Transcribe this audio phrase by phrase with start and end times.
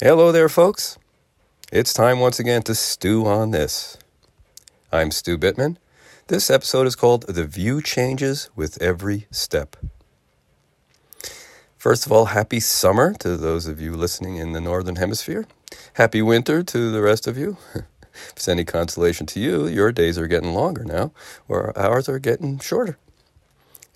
[0.00, 0.98] Hello there, folks.
[1.70, 3.96] It's time once again to stew on this.
[4.90, 5.76] I'm Stew Bittman.
[6.26, 9.76] This episode is called The View Changes with Every Step.
[11.78, 15.46] First of all, happy summer to those of you listening in the Northern Hemisphere.
[15.92, 17.56] Happy winter to the rest of you.
[17.74, 21.12] if it's any consolation to you, your days are getting longer now,
[21.46, 22.98] or ours are getting shorter.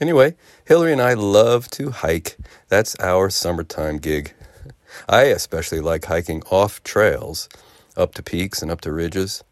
[0.00, 2.36] Anyway, Hillary and I love to hike.
[2.68, 4.32] That's our summertime gig.
[5.09, 7.48] I especially like hiking off trails,
[7.96, 9.45] up to peaks and up to ridges.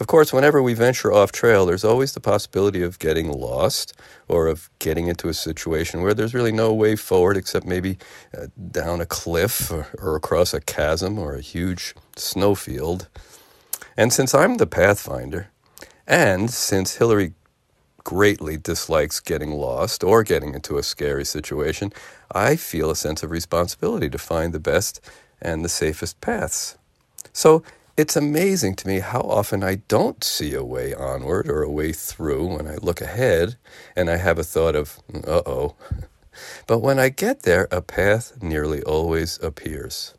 [0.00, 3.92] Of course, whenever we venture off trail, there's always the possibility of getting lost
[4.28, 7.98] or of getting into a situation where there's really no way forward except maybe
[8.36, 13.08] uh, down a cliff or, or across a chasm or a huge snowfield.
[13.94, 15.50] And since I'm the pathfinder,
[16.06, 17.34] and since Hillary
[18.04, 21.92] greatly dislikes getting lost or getting into a scary situation,
[22.32, 25.00] I feel a sense of responsibility to find the best
[25.40, 26.76] and the safest paths.
[27.32, 27.62] So
[27.96, 31.92] it's amazing to me how often I don't see a way onward or a way
[31.92, 33.56] through when I look ahead
[33.94, 35.74] and I have a thought of, uh oh.
[36.66, 40.14] But when I get there, a path nearly always appears.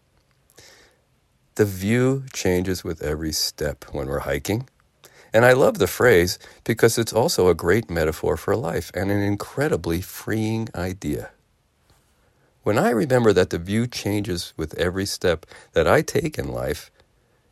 [1.56, 4.68] The view changes with every step when we're hiking
[5.34, 9.22] and I love the phrase because it's also a great metaphor for life and an
[9.22, 11.32] incredibly freeing idea.
[12.64, 16.92] When I remember that the view changes with every step that I take in life,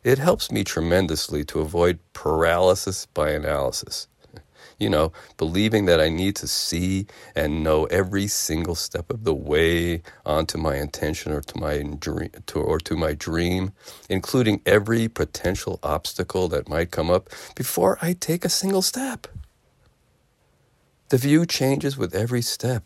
[0.04, 4.06] it helps me tremendously to avoid paralysis by analysis
[4.80, 9.34] you know, believing that I need to see and know every single step of the
[9.34, 13.72] way onto my intention or to my dream, to, or to my dream,
[14.08, 19.28] including every potential obstacle that might come up before I take a single step.
[21.10, 22.84] The view changes with every step.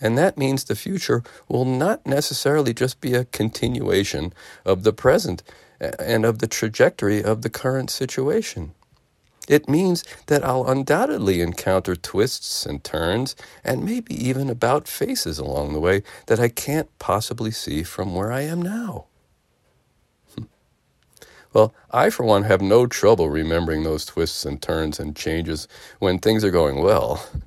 [0.00, 4.32] And that means the future will not necessarily just be a continuation
[4.64, 5.42] of the present
[5.80, 8.74] and of the trajectory of the current situation.
[9.48, 15.72] It means that I'll undoubtedly encounter twists and turns, and maybe even about faces along
[15.72, 19.06] the way that I can't possibly see from where I am now.
[20.36, 20.44] Hmm.
[21.52, 25.66] Well, I, for one, have no trouble remembering those twists and turns and changes
[25.98, 27.26] when things are going well.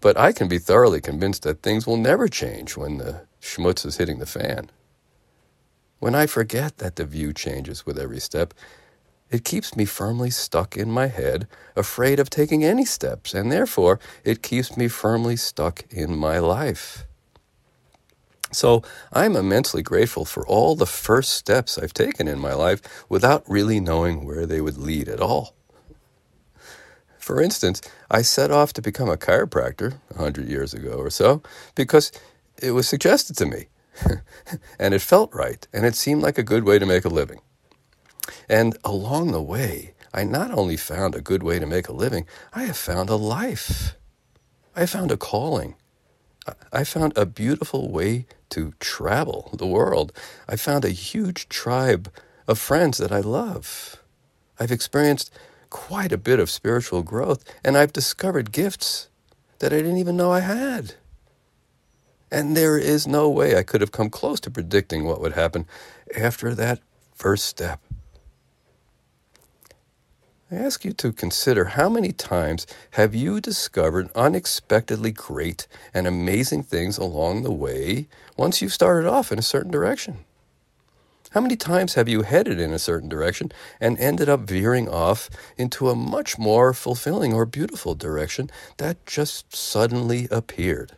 [0.00, 3.98] But I can be thoroughly convinced that things will never change when the schmutz is
[3.98, 4.70] hitting the fan.
[5.98, 8.54] When I forget that the view changes with every step,
[9.30, 13.98] it keeps me firmly stuck in my head, afraid of taking any steps, and therefore
[14.24, 17.04] it keeps me firmly stuck in my life.
[18.52, 18.82] So
[19.12, 23.80] I'm immensely grateful for all the first steps I've taken in my life without really
[23.80, 25.54] knowing where they would lead at all.
[27.18, 31.42] For instance, I set off to become a chiropractor a hundred years ago or so
[31.74, 32.12] because
[32.62, 33.66] it was suggested to me.
[34.78, 37.40] and it felt right, and it seemed like a good way to make a living.
[38.48, 42.26] And along the way, I not only found a good way to make a living,
[42.52, 43.96] I have found a life.
[44.74, 45.74] I found a calling.
[46.72, 50.12] I found a beautiful way to travel the world.
[50.48, 52.12] I found a huge tribe
[52.46, 54.02] of friends that I love.
[54.58, 55.32] I've experienced
[55.70, 59.08] quite a bit of spiritual growth, and I've discovered gifts
[59.58, 60.94] that I didn't even know I had.
[62.30, 65.66] And there is no way I could have come close to predicting what would happen
[66.16, 66.80] after that
[67.14, 67.80] first step.
[70.48, 76.62] I ask you to consider how many times have you discovered unexpectedly great and amazing
[76.62, 80.18] things along the way once you've started off in a certain direction?
[81.30, 85.28] How many times have you headed in a certain direction and ended up veering off
[85.56, 90.92] into a much more fulfilling or beautiful direction that just suddenly appeared?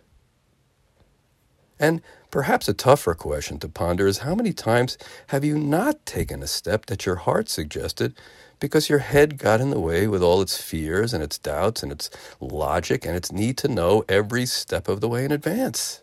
[1.80, 4.98] And perhaps a tougher question to ponder is how many times
[5.28, 8.14] have you not taken a step that your heart suggested
[8.60, 11.92] because your head got in the way with all its fears and its doubts and
[11.92, 12.10] its
[12.40, 16.02] logic and its need to know every step of the way in advance.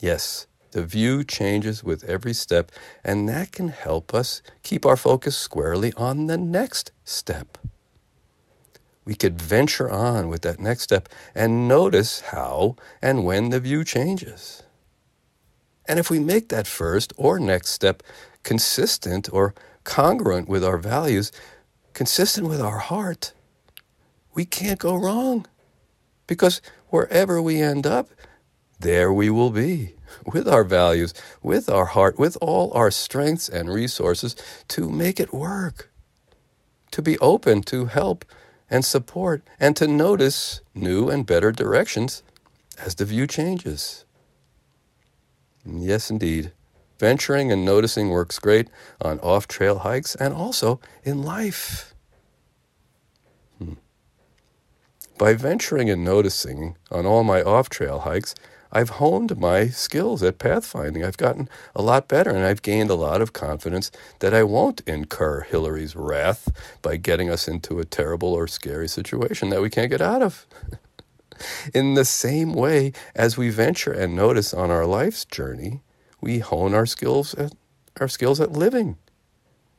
[0.00, 2.72] Yes, the view changes with every step,
[3.04, 7.58] and that can help us keep our focus squarely on the next step.
[9.04, 13.84] We could venture on with that next step and notice how and when the view
[13.84, 14.62] changes.
[15.86, 18.02] And if we make that first or next step
[18.42, 21.32] consistent or congruent with our values,
[21.92, 23.32] consistent with our heart,
[24.34, 25.46] we can't go wrong.
[26.26, 28.10] Because wherever we end up,
[28.80, 29.94] there we will be
[30.32, 34.36] with our values, with our heart, with all our strengths and resources
[34.68, 35.90] to make it work,
[36.90, 38.24] to be open to help
[38.70, 42.22] and support, and to notice new and better directions
[42.78, 44.04] as the view changes.
[45.64, 46.52] Yes, indeed.
[47.02, 48.68] Venturing and noticing works great
[49.00, 51.96] on off trail hikes and also in life.
[53.58, 53.72] Hmm.
[55.18, 58.36] By venturing and noticing on all my off trail hikes,
[58.70, 61.04] I've honed my skills at pathfinding.
[61.04, 63.90] I've gotten a lot better and I've gained a lot of confidence
[64.20, 66.50] that I won't incur Hillary's wrath
[66.82, 70.46] by getting us into a terrible or scary situation that we can't get out of.
[71.74, 75.80] In the same way as we venture and notice on our life's journey,
[76.22, 77.52] we hone our skills at
[78.00, 78.96] our skills at living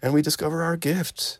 [0.02, 1.40] and we discover our gifts.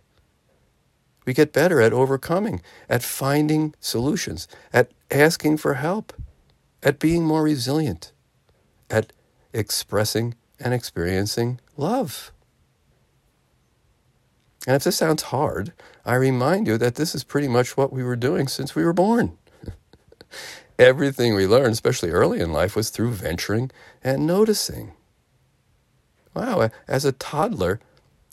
[1.26, 6.14] We get better at overcoming, at finding solutions, at asking for help
[6.84, 8.12] at being more resilient,
[8.90, 9.14] at
[9.54, 12.32] expressing and experiencing love.
[14.68, 15.74] And if this sounds hard,
[16.06, 18.94] I remind you that this is pretty much what we were doing since we were
[18.94, 19.38] born.
[20.80, 23.72] Everything we learned, especially early in life, was through venturing
[24.04, 24.94] and noticing.
[26.34, 27.80] Wow, as a toddler,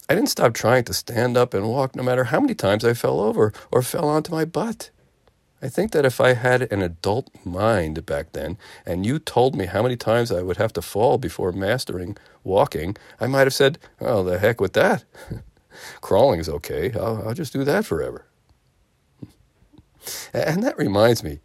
[0.08, 2.94] I didn't stop trying to stand up and walk no matter how many times I
[2.94, 4.90] fell over or fell onto my butt.
[5.62, 8.56] I think that if I had an adult mind back then,
[8.87, 12.96] and you told me how many times I would have to fall before mastering walking,
[13.20, 15.04] I might have said, "Oh, the heck with that.
[16.00, 16.92] Crawling is okay.
[16.94, 18.25] I'll, I'll just do that forever."
[20.32, 21.40] and that reminds me,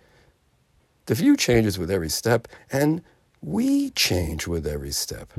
[1.05, 3.01] the view changes with every step, and
[3.41, 5.33] we change with every step.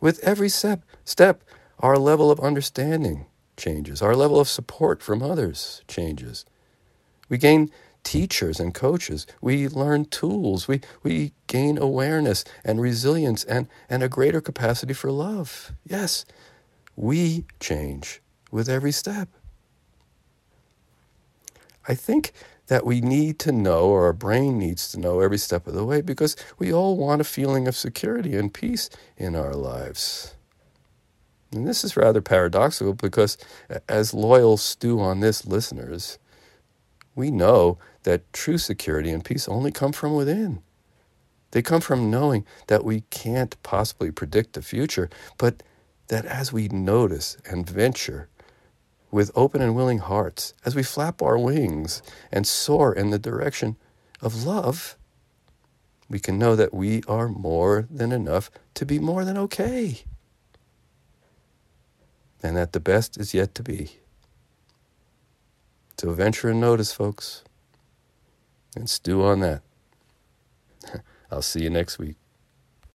[0.00, 1.42] With every step, step,
[1.80, 3.26] our level of understanding
[3.56, 4.02] changes.
[4.02, 6.44] Our level of support from others changes.
[7.28, 7.70] We gain
[8.04, 9.26] teachers and coaches.
[9.40, 10.68] We learn tools.
[10.68, 15.72] We, we gain awareness and resilience and, and a greater capacity for love.
[15.84, 16.24] Yes,
[16.94, 19.28] we change with every step.
[21.88, 22.32] I think
[22.66, 25.84] that we need to know, or our brain needs to know every step of the
[25.84, 30.34] way, because we all want a feeling of security and peace in our lives.
[31.52, 33.38] And this is rather paradoxical because,
[33.88, 36.18] as loyal stew on this listeners,
[37.14, 40.60] we know that true security and peace only come from within.
[41.52, 45.08] They come from knowing that we can't possibly predict the future,
[45.38, 45.62] but
[46.08, 48.28] that as we notice and venture
[49.16, 53.74] with open and willing hearts, as we flap our wings and soar in the direction
[54.20, 54.94] of love,
[56.10, 60.02] we can know that we are more than enough to be more than okay.
[62.42, 63.92] And that the best is yet to be.
[65.96, 67.42] So venture and notice, folks,
[68.76, 69.62] and stew on that.
[71.30, 72.16] I'll see you next week.